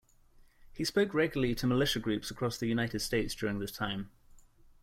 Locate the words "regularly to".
1.13-1.67